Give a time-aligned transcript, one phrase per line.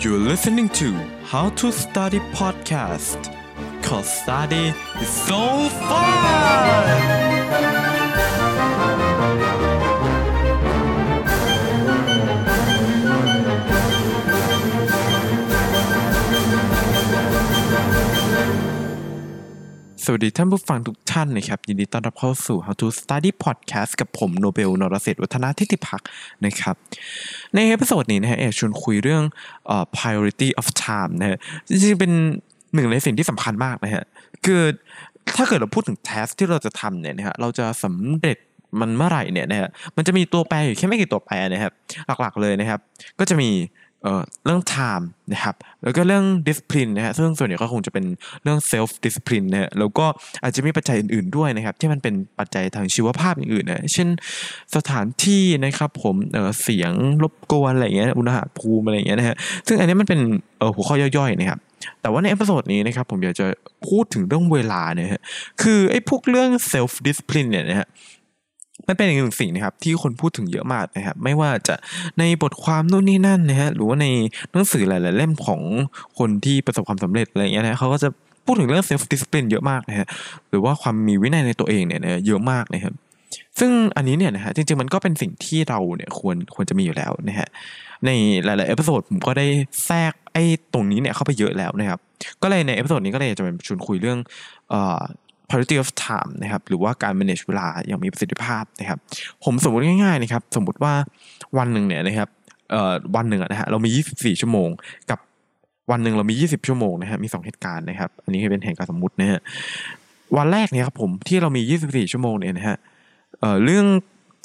[0.00, 3.36] You're listening to How to Study Podcast
[3.82, 7.39] cause study is so fun
[20.12, 26.02] วัสดีท่านผู้ฟังทุกท่านนะครับ ยินดีต้อนรับเข้าสู่ How to Study Podcast กับผมโนเบลนรเศรษฐ์วัฒนาทิติพัก
[26.46, 26.74] นะครับ
[27.54, 29.22] ใน episode นี้นะฮะอยากชวนคุยเรื่อง
[29.66, 31.38] เอ่อ priority of time นะฮะ
[31.68, 32.12] จริงๆเป็น
[32.74, 34.04] หนึ่งในสิ่งที่สำคัญมากนะฮะ
[34.44, 34.62] คือ
[35.36, 38.38] ถ้าเกิดเราพูดถึง task ที่เราจะทำเนี่ยนะฮะเราจะสำเร็จ
[38.80, 41.72] มันเมื่อไหร่เนี่ยนะฮะมันจะมีตัวแปรอยู่แค่ไม่กี่ตัวแปรนะครับ
[42.20, 42.80] หลักๆเลยนะครับ
[43.18, 43.50] ก็จะมี
[44.02, 48.04] เอ่อเรื่อง time นะครับแล้วก็เรื่อง discipline นะฮะซึ่งส่วนใหญ่ก็คงจะเป็น
[48.42, 50.06] เรื่อง self discipline นะฮะแล้วก็
[50.42, 54.08] อาจจะมีปัจจัยอื่นๆด้วยนะครับที่มันเป็นปัจจัยทางชีวภาพอย่างอื่นนะเช่น
[54.76, 59.36] สถานที่นะครับผมเอ่อเสียงรบกวนอะไรอย่างเงี้ยอุณหภูมิอะไรอย่างเงี้ยนะฮะ
[59.66, 60.20] ซึ่งอันนี้มันเป็น
[60.58, 61.58] เอ่อหัวข้อย่อยๆนะครับ
[62.00, 63.46] แต่ว่าใน episode นี้นะครับผมอยากจะ
[63.88, 65.22] พูดถึงเรื่องเวลาเนี่ยฮะ
[65.62, 67.88] คือไอ้พวกเรื่อง self discipline เนี่ยนะฮะ
[68.88, 71.74] มันเป็นอีกหนึ่งสิ่งนะครับที่คนพูดถึงเยอะมากนะครับไม่ว่าจะ
[72.18, 74.06] ในบทความนู่นนี่นั่นนะฮะหรือว่าใน
[74.52, 75.60] หนังสือหลาย ๆ เล่มของ
[76.18, 78.08] คนที่ประสบความสำเร็จอะไรอย่างเงี้ยนะเขาก็จะ
[78.44, 80.06] พูดถึงเรื่อง self discipline เยอะมากนะฮะ
[80.50, 82.94] หรือว่าความมีวินัยในตัวเองเนี่ยเยอะมากนะครับ
[83.58, 87.48] ซึ่งอันนี้เนี่ยนะฮะจริง ๆ มันก็เป็นสิ่งที่เราเนี่ยควรควรจะมีอยู่แล้วนะฮะ
[88.06, 88.10] ใน
[88.44, 89.46] หลาย ๆ episode ผมก็ได้
[89.86, 91.98] แทรกไอ้ตรงนี้เนี่ยเข้าไปเยอะแล้วนะครับ
[92.42, 94.18] ก็เลยใน episode นี้ก็เลยจะเป็นชวนคุยเรื่อง
[94.70, 95.00] เอ่อ
[95.50, 98.98] priority of time นะครับหรือว่าการ manage เวลาอย่างมีประสิทธิภาพนะครับ
[99.44, 100.94] ผมสมมติง่ายๆนะครับสมมติว่า
[101.58, 102.28] วันหนึ่งเนี่ยนะครับ
[102.70, 104.68] เอ่อวันหนึ่งนะฮะเรามี 24 ชั่วโมง
[105.10, 105.18] กับ
[105.90, 109.40] วันหนึ่งเรามี 20 ชั่วโมงนะฮะมี 2 เหตุการณ์นะครับ อันนี้เป็นเหตุการณ์สมมตินะฮะ
[110.36, 112.76] วันแรกเนี่ยครับผมที่เรามี 24 ชั่วโมงเนี่ยนะฮะ
[113.40, 113.86] เอ่อเรื่อง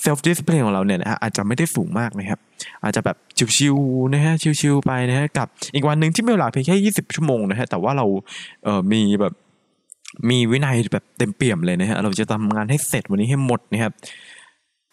[0.05, 2.39] self discipline ของเราเนี่ยนะฮะอาจจะไม่ได้สูงมากนะครับ
[2.83, 3.17] อาจจะแบบ
[3.55, 8.05] ชิวๆนะฮะชิวๆไปนะฮะกับอีกวันหนึ่งที่มีเวลาเพียงแค่ 20 ชั่วโมงนะฮะแต่ว่าเรา
[8.63, 9.33] เอ่อมีแบบ
[10.29, 13.91] มีวินัยแบบเต็มเปี่ยมเลยนะฮะเราจะทำงานให้เสร็จวันนี้ให้หมดนะครับ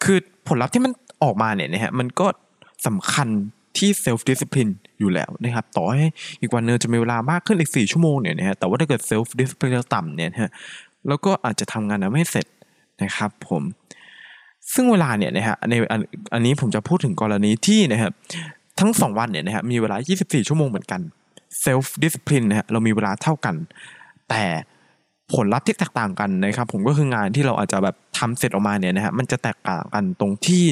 [0.03, 0.91] คือผลลัพธ์ที่มัน
[1.23, 2.27] ออกมาเนี่ยนะฮะมันก็
[2.87, 3.27] สำคัญ
[3.77, 6.07] ที่ self discipline อยู่แล้วนะครับต่อให้
[6.41, 10.51] อีกวันหนึงจะมีเวลามากขึ้นอีกสี่ชั่วโมงเนี่ยนะฮะแต่ว่าถ้าเกิด self discipline เราต่ำเนี่ยนะฮะ
[11.07, 12.45] แล้วก็อาจจะทำงานนั้นไม่เสร็จ
[13.03, 13.63] นะครับผม
[14.73, 15.73] ซึ่งเวลาเนี่ยนะฮะใน
[16.33, 18.11] อันนี้ผมจะพูดถึงกรณีที่นะครับ
[18.79, 21.01] ทั้งสองวันเนี่ยนะฮะมีเวลา 24 ชั่วโมงเหมือนกัน
[21.65, 23.55] self discipline นะฮะเรามีเวลาเท่ากัน
[24.29, 24.43] แต่
[25.35, 30.63] ผลลัพธ์ที่แตกต่างกันนะครับ ผมก็คืองานที่เราอาจจะแบบทำเสร็จออกมาเนี่ยนะฮะมันจะแตกต่างกันตรงที่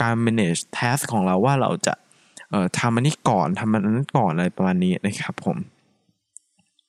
[0.00, 1.94] การ manage task ของเราว่าเราจะ
[2.78, 5.56] ทำอันนี้ก่อนทำอันนั้นก่อนอะไรประมาณนี้นะครับผม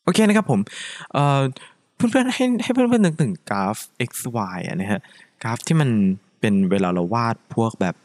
[0.03, 0.59] โอเคนะครับผม
[1.96, 3.78] เพื่อนๆให้ให้เพื่อนๆนึกถึงกราฟ
[4.09, 4.12] x
[4.56, 5.02] y นะฮะ
[5.44, 5.90] กราฟที่มัน
[6.40, 7.96] เป็นเวลาเราวาดพวกแบบ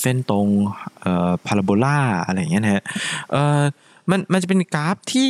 [0.00, 0.48] เส้นตรง
[1.46, 2.82] พาราโบลาอะไรอย่างเงี้ยนะฮะ
[4.10, 5.28] มันมันจะเป็นกราฟที่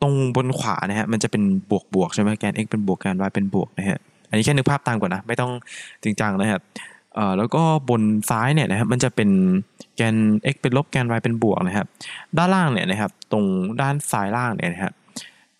[0.00, 3.98] ตรงบนขวานะฮะมันจะเป็นบวกบวกใช่ไหมแกน x เป็นบวกแกน y เป็นบวกนะฮะ
[4.28, 5.50] อันนี้แค่นึกภาพตามก่อนนะไม่ต้อง
[6.02, 6.60] จริงจังนะครับ
[7.14, 9.30] เอ่อแล้วก็บนซ้ายเนี่ยนะครับมันจะเป็น
[9.96, 10.16] แกน
[10.52, 11.86] x เป็นลบแกน y เป็นบวกนะครับ
[12.36, 13.44] ด้านล่างเนี่ยนะครับตรง
[13.80, 14.92] ด้านซ้ายล่างเนี่ยนะครับ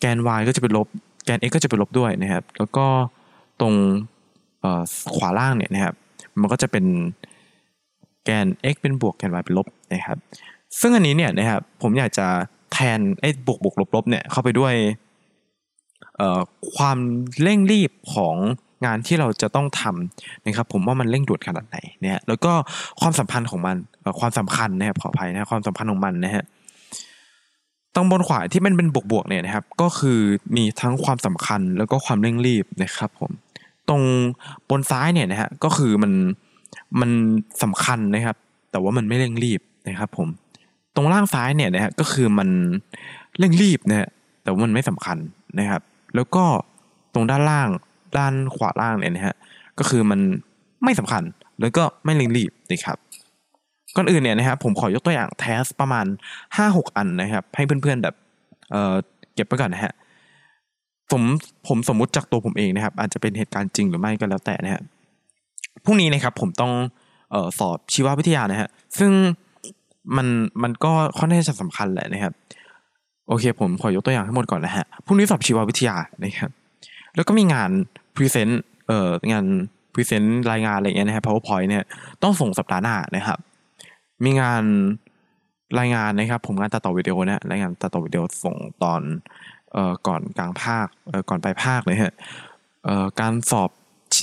[0.00, 0.88] แกน y ก็จะเป็นลบ
[1.24, 2.86] แกน x ก็จะเป็นลบด้วยนะครับ แล้วก็
[3.60, 3.74] ตรง
[5.16, 5.94] ขวาล่างเนี่ยนะครับ
[6.40, 6.84] มันก็จะเป็น
[8.24, 10.18] แกน x เป็นบวกแกน y เป็นลบนะครับ
[10.80, 12.26] ซึ่งอันนี้เนี่ยนะครับผมอยากจะ
[12.78, 14.74] ทนไอ้บวกบวกลบลบเนี่ยเข้าไปด้วย
[16.16, 16.40] เอ่อ
[16.76, 16.98] ความ
[17.42, 18.36] เร่งรีบของ
[18.84, 22.52] งานที่เราจะต้องทำนะครับผมว่ามันเร่งด่วนขนาดไหนนะฮะแล้วก็
[23.00, 23.76] ความสัมพันธ์ของมัน
[24.20, 26.44] ความสำคัญนะครับขออภัยนะความสัมพันธ์ของมันนะฮะ
[27.94, 30.18] ตรงบนขวาที่มันเป็นบวกๆเนี่ยนะครับ ก็คือ
[30.56, 33.30] มีทั้งความสำคัญแล้วก็ความเร่งรีบนะครับผม
[33.88, 34.02] ตรง
[34.70, 36.12] บนซ้ายเนี่ยนะฮะก็คือมัน
[37.00, 37.10] มัน
[37.62, 38.36] สำคัญนะครับ
[38.70, 40.28] แต่ว่ามันไม่เร่งรีบนะครับผม
[40.98, 42.48] ตรงล่างซ้ายเนี่ยนะฮะก็คือมัน
[43.38, 44.08] เร่งรีบนะฮะ
[44.42, 45.18] แต่ว่ามันไม่สำคัญ
[45.58, 45.82] นะครับ
[46.14, 46.44] แล้วก็
[47.14, 47.68] ตรงด้านล่าง
[48.18, 49.34] ด้านขวาล่างเนี่ยนะฮะ
[49.78, 50.20] ก็คือมัน
[50.84, 51.22] ไม่สำคัญ
[51.60, 52.96] แล้วก็ไม่เร่งรีบนะครับ
[53.96, 56.06] ก่อนอื่นเนี่ยนะครับผมขอยกตัวอย่างเทสประมาณ
[56.56, 58.14] ห้าหกอันนะครับ ให้เพื่อนๆแบบ
[58.70, 58.94] เออ
[59.34, 59.92] เก็บไว้ก่อนนะฮะ
[61.10, 61.22] ผม
[61.68, 64.82] ผมสมมุติจากตัวผมเองนะครับ อาจจะเป็นเหตุการณ์จริงหรือไม่ก็แล้วแต่นะฮะ
[65.84, 66.72] พรุ่งนี้นะครับผมต้อง
[67.34, 68.68] ออสอบชีววิทยานะฮะ
[68.98, 69.12] ซึ่ง
[70.16, 70.26] มัน
[70.62, 72.32] มันก็ค่อนข้างจะสำคัญแหละนะครับ
[73.28, 76.50] โอเค ผมขอยกตัวอย่างทั้งหมดก่อนนะฮะพรุ่งนี้สอบชีววิทยานะครับ
[77.16, 77.70] แล้วก็มีงาน
[78.16, 79.44] present เอ่องาน
[79.94, 81.84] present รายงานอะไรเงี้ยนะฮะ PowerPoint เนี่ย
[82.22, 83.38] ต้องส่งสัปดาห์หน้านะครับ
[84.24, 84.62] มีงาน
[85.78, 89.02] รายงานนะครับ ผมงานตัดต่อวิดีโอนะรายงานตัดต่อวิดีโอส่งตอน
[89.72, 92.14] เอ่อก่อนกลางภาคเอ่อก่อนปลายภาคเลยฮะ
[92.84, 93.70] เอ่อการสอบ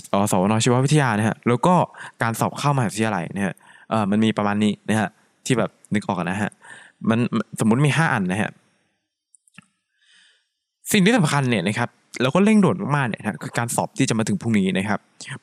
[0.10, 1.76] เอ่อสวนชีววิทยานะฮะแล้วก็
[2.22, 3.54] การสอบเข้ามหาวิทยาลัยนะฮะ
[3.90, 5.10] เอ่อมันมีประมาณนี้นะฮะ
[5.46, 6.52] ที่แบบนึกออกนะฮะ
[7.10, 7.20] มัน
[7.60, 8.52] สมมุติมีห้าอันนะฮะ
[10.92, 11.90] สิ่งที่สำคัญเนี่ยนะครับ
[12.22, 15.00] แล้วก็เร่งด่วนมากๆเนี่ยนะคือการสอบที่จะมาถึงพรุ่งนี้นะครับ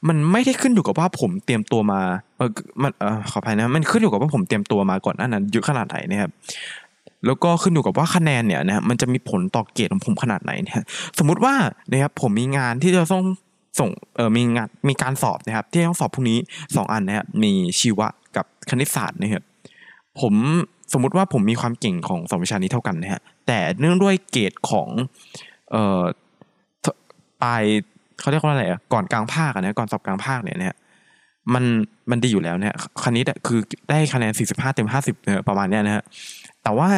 [0.09, 2.01] มันไม่ได้ขึ้นอยู่กับว่าผมเตรียมตัวมา
[2.37, 2.51] เออ
[2.83, 6.31] มันเออขออภัยนะมันขึ้นอยู่กับว่าผมเตรียมตัวมาก่อนน้านั้นเยอะขนาดไหนนะครับ
[7.27, 10.83] แล้วก็ขึ้นอยู่กับว่าคะแนนเนี่ยนะมันจะมีผลต่อเกรดของผมขนาดไหนเนี่ย
[11.19, 11.55] สมมุติว่า
[11.91, 13.25] นะครับผมมีงานที่จะต้อง
[13.81, 16.39] ส่งเออมีงานมีการสอบนะครับ ที่ต้องสอบพรุ่งนี้
[16.77, 19.45] สองอันนะครับมีชีวะกับคณิตศาสตร์นะครับ
[20.21, 20.35] ผม
[20.93, 24.89] สมมุติว่าผมมีความเก่งของสองวิชานี้เท่ากันนะฮะแต่เนื่องด้วยเกรดของ
[25.71, 26.03] เอ่อ
[27.43, 27.63] ปลาย
[28.21, 30.77] เขาเรียกว่าอะไรอะก่อนกลางภาคอะนะก่อนสอบกลางภาคเนี่ยนะฮะ
[31.55, 31.65] มัน
[32.11, 33.59] มันดีอยู่แล้วเนี่ยคณิตคือ
[33.91, 36.03] ได้คะแนน 45 เต็ม 50เนี่ยประมาณเนี้ยนะฮะ
[36.63, 36.89] แต่ว่า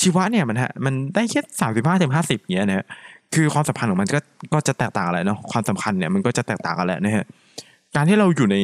[0.00, 1.40] ชีวะเนี่ยมันฮะมันได้แค่
[1.70, 2.86] 35 เต็ม 50เงี้ยนะฮะ
[3.34, 4.18] คือความสัมพันธ์ของมันก็
[4.52, 7.24] ก็จะแตกต่างอะไรเนาะความสำคัญเนี่ยมันก็จะแตกต่างกันแหละนะฮะ
[7.94, 8.56] การที่เราอยู่ใน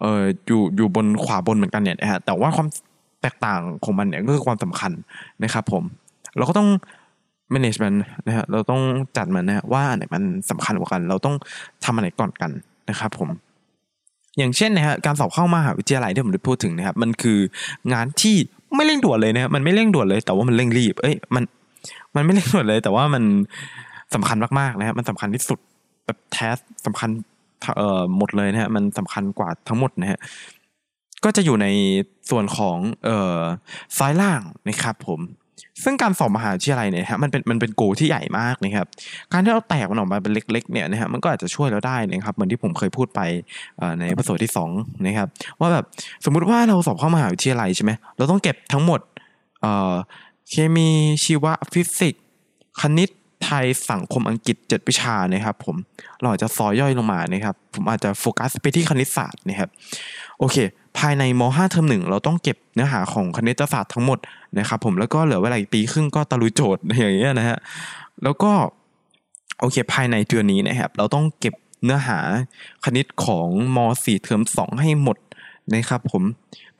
[0.00, 2.68] เอ่ออยู่อยู่บนขวาบนเหมือนกันเนี่ยนะฮะแต่ว่าความ
[3.22, 4.92] แตกต่างของมันเนี่ยก็คือความสำคัญ
[5.44, 5.84] นะครับผม
[6.36, 6.68] เราก็ต้อง
[7.54, 7.96] management
[8.26, 8.82] นะฮะเราต้อง
[9.16, 11.34] จัดมันนะฮะว่าอันไหนมันสำคัญกว่ากัน เราต้อง
[11.84, 12.50] ทำอันไหนก่อนกัน
[12.90, 13.28] นะครับผม
[14.38, 17.38] อย่างเช่นนะฮะการสอบเข้ามหาวิทยาลัยที่ผมได้พูดถึงนะครับ มันคือ
[17.92, 18.36] งานที่
[18.76, 21.44] ไม่เร่งด่วนเลยนะมันไม่เร่งด่วนเลย แต่ว่ามันเร่งรีบ เอ้ยมัน
[22.14, 23.24] มันไม่เร่งด่วนเลย แต่ว่ามัน
[24.14, 25.58] สำคัญมากๆนะครับมันสำคัญที่สุด
[26.06, 26.56] แบบแทส
[26.86, 27.10] สำคัญ
[27.76, 30.18] เอ่อหมดเลยนะฮะมันสำคัญกว่าทั้งหมดนะฮะ
[31.24, 31.66] ก็จะอยู่ใน
[32.30, 33.40] ส่วนของเอ่อ
[33.98, 35.20] ซ้ายล่างนะครับผม
[35.84, 38.86] ซึ่งการสอบมหาวิทยาลัยเนี่ยฮะมันเป็นมันเป็นโกที่ใหญ่มากนะครับ
[39.32, 43.20] การที่เราแตกมันออกมาเป็นเล็ก ๆ เนี่ยนะฮะมันก็อาจจะช่วยเราได้นะครับ เหมือนที่ผมเคยพูดไป
[43.98, 45.28] ใน episode ที่2นะครับ
[45.60, 45.84] ว่าแบบ
[46.24, 49.00] สมมุติว่าเราสอบเข้ามหาวิทยาลัยใช่ไหมเราต้องเก็บทั้งหมด
[49.60, 49.94] เอ่อ
[50.50, 50.88] เคมี
[51.24, 52.24] ชีวะฟิสิกส์
[52.80, 53.10] คณิต
[53.44, 55.76] ไทยสังคมอังกฤษเจ็ดวิชานะครับ ผม
[56.20, 59.70] เราอาจจะซอยย่อยลงมานะครับ ผมอาจจะโฟกัสไปที่คณิตศาสตร์นะครับ
[60.38, 60.56] โอเค
[60.98, 64.18] ภายในม .5 เทอมหนึ่งเราต้องเก็บเนื้อหาของคณิตศาสตร์ทั้งหมด
[64.58, 67.58] นะครับผมแล้วก็เหลือเวลาอีกปีครึ่งก็ตะลุยโจทย์อย่างเงี้ยนะฮะ
[68.22, 68.52] แล้วก็
[69.60, 71.54] โอเคภายในเดือนนี้นะครับเราต้องเก็บ
[71.84, 72.18] เนื้อหา
[72.84, 75.16] คณิตของม .4 เทอม2 ให้หมด
[75.74, 76.22] นะครับผม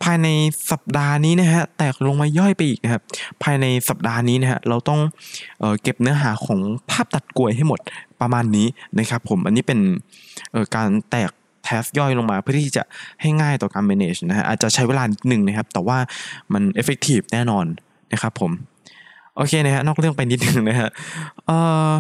[0.03, 0.29] ภายใน
[0.71, 3.03] สัปดาห์นี้นะฮะแตกลงมาย่อยไปอีกนะครับ
[3.43, 5.01] ภายในสัปดาห์นี้นะฮะเราต้อง
[5.61, 6.61] เออเก็บเนื้อหาของ
[6.91, 7.81] ภาพตัดกลวยให้หมด
[8.21, 8.67] ประมาณนี้
[8.99, 9.81] นะครับผมอันนี้เป็น
[10.77, 11.31] การแตก
[11.71, 12.83] แทสย่อยลงมา เพื่อที่จะ
[13.21, 15.99] ให้ง่ายต่อการ manage นะฮะอาจจะใช้เวลาหนึ่งนะครับ แต่ว่า
[16.53, 17.67] มัน effective แน่นอน
[18.13, 18.51] นะครับผม
[19.37, 20.89] โอเคนะฮะนอกเรื่องไปนิดนึงนะฮะ
[21.47, 21.59] เอ่
[21.89, 21.91] อ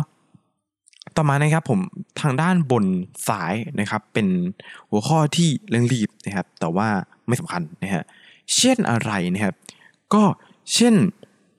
[1.16, 1.80] ต่อมานะครับผม
[2.20, 2.84] ทางด้านบน
[3.28, 4.26] ซ้ายนะครับเป็น
[4.90, 6.88] หัวข้อที่เร่งรีบนะครับ แต่ว่า
[7.26, 8.02] ไม่สำคัญนะฮะ
[8.56, 9.54] เช่นอะไรนะครับ
[10.14, 10.22] ก็
[10.74, 10.94] เช่น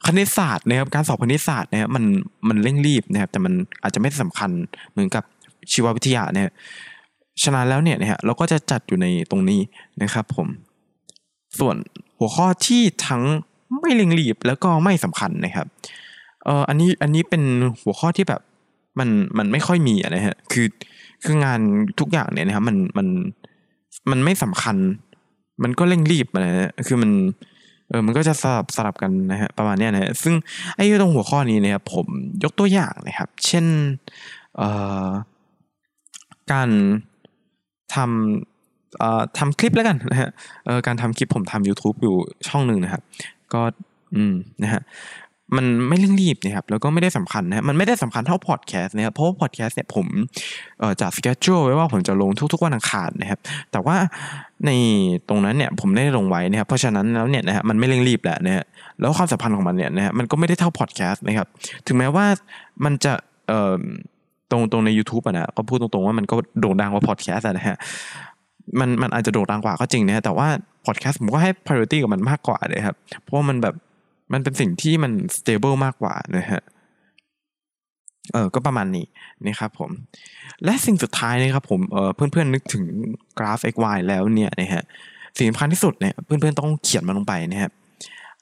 [0.05, 2.03] คณิตศาสตร์นะครับการสอบคณิตศาสตร์นะครับมัน
[2.47, 3.53] มันเร่งรีบนะครับ แต่มัน
[3.83, 4.51] อาจจะไม่สำคัญ
[4.91, 5.23] เหมือนกับ
[5.71, 6.51] ชีววิทยาเนี่ย
[7.43, 9.59] ฉะนั้นแล้วเนี่ยนะฮะเราก็จะจัดอยู่ในตรงนี้
[10.03, 10.47] นะครับผม
[11.59, 11.75] ส่วน
[12.19, 13.23] หัวข้อที่ทั้ง
[13.79, 15.67] ไม่เร่งรีบแล้วก็ไม่สำคัญนะครับ
[16.45, 17.43] เอ่ออันนี้อันนี้เป็น
[17.81, 18.41] หัวข้อที่แบบ
[18.99, 20.67] มันมันไม่ค่อยมีนะฮะคือ
[21.23, 21.59] คืองาน
[21.99, 23.07] ทุกอย่างเนี่ยนะครับมันมัน
[24.11, 24.77] มันไม่สำคัญ
[25.63, 27.11] มันก็เร่งรีบนะฮะคือมัน
[27.89, 30.33] เออมันก็จะสลับสลับกันนะฮะประมาณเนี้ยนะฮะซึ่ง
[30.75, 32.07] ไอ้ตรงหัวข้อนี้นะครับผม
[32.43, 33.65] ยกตัวอย่างนะครับ เช่น
[34.57, 34.69] เอ่
[35.05, 35.07] อ
[36.51, 36.69] การ
[37.95, 40.29] ทำทำคลิปแล้วกันนะฮะ
[40.87, 42.15] การทำคลิปผมทำ YouTube อยู่
[42.47, 43.01] ช่องหนึ่งนะครับ
[43.53, 43.61] ก็
[44.15, 44.33] อืม
[44.63, 44.81] นะฮะ
[45.57, 50.05] มันไม่เร่งรีบนะครับแล้วก็ไม่ได้สำคัญนะมันไม่ได้สำคัญเท่าพอดแคสต์นะครับเพราะว่าพอดแคสต์เนี่ยผม
[51.01, 53.39] จัดสเกจจูไว้ว่าผมจะลงทุกๆวันอังคารนะครับ
[53.71, 53.95] แต่ว่า
[54.65, 54.71] ใน
[55.29, 58.63] ตรงนั้นเนี่ยผมไม่ได้ลงไว้นะครับเพราะฉะนั้นแล้วเนี่ยนะฮะมันไม่เร่งรีบแหละนะฮะ
[58.99, 61.47] แล้วความสัมพันธ์ของมันเนี่ยนะฮะมันก็ไม่ได้เท่าพอดแคสต์นะครับ
[61.87, 62.25] ถึงแม้ว่า
[62.85, 63.13] มันจะ
[63.47, 63.79] เอ่อ
[64.51, 67.77] ตรงตรงใน u t u b e อะนะก็พูดตรงๆว่ามันก็โด่งดังกว่าพอดแคสต์นะฮะ
[68.79, 70.47] มันมันอาจจะโด่งดังกว่าก็จริงนะฮะแต่ว่า
[70.85, 73.75] พอดแคสต์ผมก็ให้ priority กับมันมากกว่าเลยครับ เพราะว่ามันแบบ
[74.33, 76.61] มันเป็นสิ่งที่มัน stable มากกว่านะฮะ
[78.33, 79.05] เออก็ประมาณนี้
[79.47, 79.91] นะครับผม
[80.65, 82.83] และสิ่งสุดท้ายนะครับผมเออเพื่อนๆนึกถึง
[83.37, 84.83] กราฟ x y แล้วเนี่ยนะฮะ
[85.37, 87.71] สิ่งสำคัญที่สุดเนี่ยเพื่อนๆต้องเขียนมันลงไปนะครับ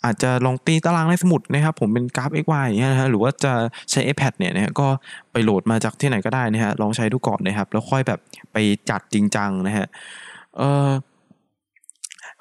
[0.06, 3.54] อาจจะลองตีตารางในสมุดนะครับ ผมเป็นกราฟ x y อย่างเงี้ยนะฮะหรือว่าจะ
[3.92, 4.88] ใช้ iPad เนี่ยนะฮะก็
[5.32, 8.20] ไปโหลดมาจากที่ไหนก็ได้นะฮะลองใช้ดูก่อนนะครับ แล้วค่อยแบบ
[8.54, 8.58] ไป
[8.90, 9.88] จัดจริงจังนะฮะ
[10.58, 10.88] เออ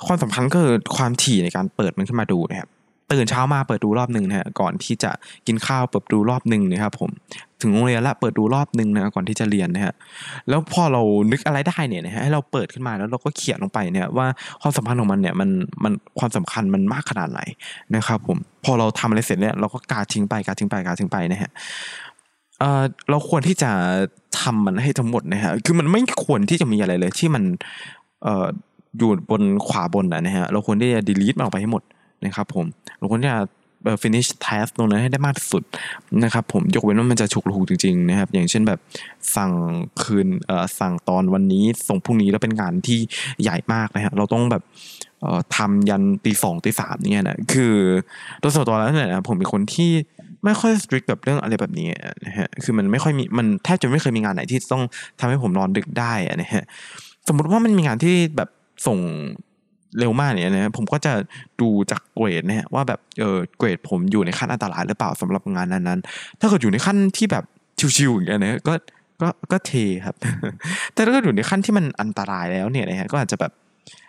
[0.07, 2.69] ความสำคัญก็คือความถี่ในการเปิดมันขึ้นมาดูนะครับ
[3.13, 5.11] ตื่นเช้ามาเปิดดูรอบหนึ่งนะฮะก่อนที่จะ
[5.47, 7.11] กินข้าวเปิดดูรอบหนึ่งนะครับผม
[7.63, 9.95] ถึงโรงเรียนล้วเปิดดูรอบหนึ่งนะก่อนที่จะเรียนนะฮะ
[10.49, 14.27] แล้วพอเรานึกอะไรได้เนี่ยนะฮะให้เราเปิดขึ้นมาแล้วเราก็เขียนลงไปเนี่ยว่า
[14.63, 15.51] ความสัมพันธ์ของมันเนี่ยมัน
[15.85, 17.41] มันความสำคัญมันมากขนาดไหน
[17.97, 21.51] นะครับผมพอเราทำอะไรเสร็จเนี่ยเราก็กาทิ้งไปกาทิ้งไปกาทิ้งไปนะฮะ
[22.61, 23.71] เออเราควรที่จะ
[24.41, 27.43] ทำมันให้ทั้งหมดนะฮะคือมันไม่ควรที่จะมีอะไรเลยที่มัน
[28.23, 28.47] เออ
[28.99, 31.83] อยู่บนขวาบนนะฮะเราควรที่จะ delete มันออกไปให้หมด
[32.25, 32.67] นะครับผม
[32.99, 33.39] เราควรที่จะ
[34.03, 35.63] finish task ตรงนั้นให้ได้มากที่สุด
[36.25, 38.81] นะครับผมยกเว้นว่ามันจะฉุกละหุกจริงๆนะครับอย่างเช่นแบบ
[39.37, 39.53] สั่ง
[40.03, 42.99] คืนเอ่อสั่งตอนวันนี้ส่งพรุ่งนี้แล้วเป็นงานที่
[43.43, 44.63] ใหญ่มากนะฮะเราต้องแบบ
[45.21, 47.75] เอ่อทำยันตีสองตีสามเนี่ยนะคือ
[48.41, 49.91] โดยส่วนตัวแล้วเนี่ยนะผมเป็นคนที่
[50.45, 51.89] ไม่ค่อยสตริกกับเรื่องอะไรแบบนี้
[52.27, 54.83] นะฮะคือมันไม่ค่อยมีมันแทบจะไม่เคยมีงานไหนที่ต้อง
[55.21, 56.65] ทำให้ผมนอนดึกได้อะนะฮะ
[57.29, 58.49] สมมุติว่ามันมีงานที่แบบ
[58.87, 58.99] ส่ง
[59.99, 61.13] เร็วมากเนี่ยนะผมก็จะ
[61.61, 67.45] ดูจากเกรดนะฮะว่าแบบเออเกรดผมอยู่ในขั้นอันตรายหรือเปล่าสำหรับงานนั้นๆ ถ้าเกิดอยู่ในขั้นที่แบบ
[67.97, 68.75] ชิวๆอย่างเงี้ยนะก็
[69.23, 69.73] ก็ก็เท
[70.07, 70.17] ครับ
[70.93, 73.53] แต่ถ้าเกิดอยู่ในขั้นที่มันอันตรายแล้วเนี่ยนะฮะก็อาจจะแบบ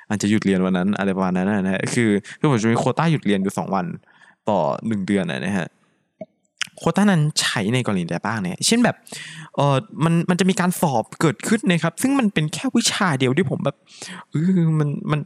[0.10, 2.10] อาจจะหยุดเรียนวันนั้นอะไรประมาณนั้นนะฮะคือ
[2.40, 3.86] คือผมจะมีโคต้าหยุดเรียนอยู่สองวัน
[4.50, 5.68] ต่อหนึ่งเดือนนะฮะ
[6.78, 8.96] โคต้านั้นใช้ในกรณีใดบ้างเนี่ย เช่นแบบ
[9.56, 13.76] เออมัน มันจะมีการสอบเกิดขึ้นนะครับ ซึ่งมันเป็นแค่วิชาเดียวที่ผมแบบ
[14.32, 15.20] เออมัน มัน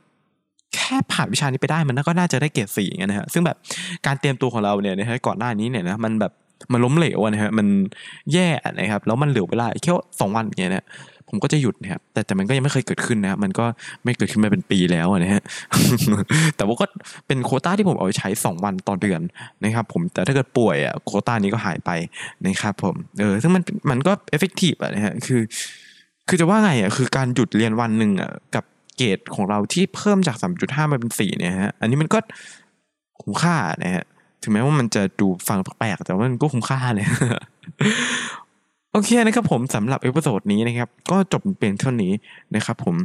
[0.75, 3.57] แค่ผ่านวิชานี้ไปได้มันก็น่าจะได้เกรดสี่เงี้ยนะฮะซึ่งแบบ
[4.05, 6.31] การเตรียมตัวของเราเนี่ยนะฮะก่อนหน้านี้เนี่ยนะมันแบบ
[6.71, 7.67] มันล้มเหลวนะฮะมัน
[8.33, 8.47] แย่
[8.79, 10.85] นะครับแล้วมันเหลือเวลาแค่สองวันเงี้ยนะ
[11.29, 13.65] ผมก็จะหยุดนะครับแต่แต่มันก็ยังไม่เคยเกิดขึ้นนะมันก็
[14.03, 15.41] ไม่เกิดขึ้นมาเป็นปีแล้วนะฮะ
[16.55, 16.85] แต่ว่าก็
[17.27, 19.21] เป็นโควต้าที่ผมเอาไปใช้ 2 วันต่อเดือน
[19.63, 21.91] นะครับผมแต่ถ้าเกิดป่วยอะโควต้านี้ก็หายไป
[22.45, 25.41] นะครับผมเออซึ่งมันมันก็ effective อะนะฮะคือ
[26.27, 28.63] คือจะว่าไงอะคือการหยุดเรียนวันหนึ่งอะกับ
[28.97, 32.17] เกรดของเราที่เพิ่มจาก 3.5 มาเป็น 4 เนี่ยฮะ อันนี้มันก็
[33.21, 34.03] คุ้มค่านะฮะ
[34.41, 37.05] ถึงแม้ว่ามันจะดูฟังแปลกแต่ว่ามันก็คุ้มค่าเลย
[38.91, 42.11] โอเคนะครับผมสำหรับ episode นี้นะครับ ก็จบเป็นเท่านี้
[42.55, 42.95] นะครับผม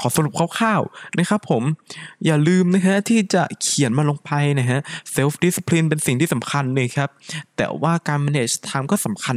[0.00, 1.62] ขอสรุปคร่าวๆนะครับผม
[2.26, 4.78] อย่าลืมนะฮะที่จะเขียนมาลงไปนะฮะ
[5.14, 7.08] self discipline เป็นสิ่งที่สำคัญเลยครับ
[7.56, 9.36] แต่ว่าการ manage time ก็สำคัญ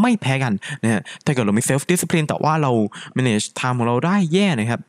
[0.00, 0.52] ไม่แพ้กัน
[0.82, 2.72] นะฮะถ้าเกิดเรามี self discipline แต่ว่าเรา
[3.16, 4.80] manage time ของเราได้แย่นะครับ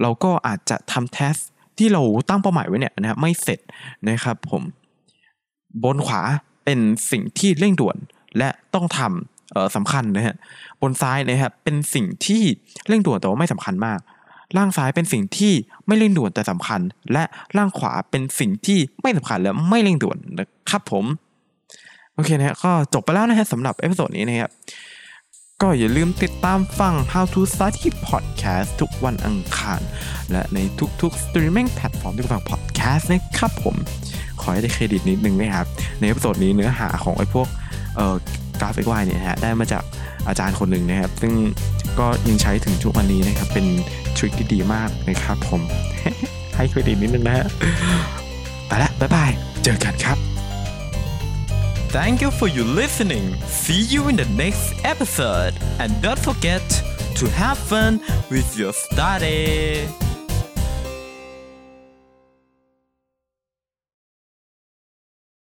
[0.00, 1.40] เราก็อาจจะทำ task
[1.78, 3.60] ที่เราตั้งเป้าหมายไว้เนี่ยนะฮะไม่เสร็จ
[4.08, 4.62] นะครับผม
[5.84, 6.22] บนขวา
[6.64, 6.78] เป็น
[7.10, 7.96] สิ่งที่เร่งด่วน
[8.38, 10.34] และต้องทำสำคัญนะฮะ
[10.82, 12.42] บนซ้ายนะครับเป็นสิ่งที่
[12.88, 13.98] เร่งด่วนแต่ว่าไม่สำคัญมาก
[14.56, 15.52] ล่างซ้ายเป็นสิ่งที่
[15.86, 16.80] ไม่เร่งด่วนแต่สำคัญ
[17.12, 17.24] และ
[17.56, 21.04] ล่างขวาเป็นสิ่งที่ไม่สำคัญและไม่เร่งด่วนนะครับผม
[22.14, 24.50] โอเคนะฮะก็จบไปแล้วนะฮะสำหรับ episode นี้นะครับ
[25.62, 29.80] ก็อย่าลืมติดตามฟัง How to Study Podcast ทุกวันอังคาร
[30.30, 30.58] และใน
[31.02, 33.76] ทุกๆ streaming platform ที่ฟัง podcast นะครับผม
[34.40, 35.66] ขอให้ได้เครดิตนิดนึงนะครับ
[35.98, 37.48] ใน episode นี้เนื้อหาของไอ้พวก
[37.96, 38.14] เอ่อ
[38.60, 39.82] กราฟ XY เนี่ยฮะได้มาจาก
[40.28, 41.32] อาจารย์คนหนึ่งนะครับ ซึ่ง
[41.98, 43.66] ก็ยังใช้ถึงทุกวันนี้นะครับ เป็น
[44.20, 45.62] trick ที่ดีมากนะครับผม
[46.56, 47.46] ให้เครดิตนิดนึงนะฮะ
[48.68, 49.30] ไปละบ๊ายบาย
[49.64, 50.18] เจอกันครับ
[51.98, 53.26] Thank you for your listening.
[53.62, 55.54] See you in the next episode.
[55.80, 56.62] And don't forget
[57.18, 57.92] to have fun
[58.30, 59.88] with your study.